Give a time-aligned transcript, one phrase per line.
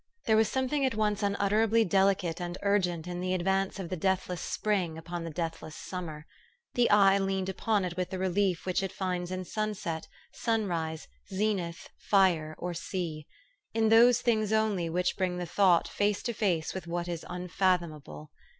[0.25, 3.95] There was something at once unutterably deli cate and urgent in the advance of the
[3.95, 6.25] deathless spring upon the deathless summer.
[6.73, 11.07] The eye leaned upon it with the relief which it finds in sunset, sun rise,
[11.31, 13.27] zenith, fire, or sea;
[13.75, 17.81] in those things only which bring the thought face to face with what is unfath
[17.81, 18.29] omable.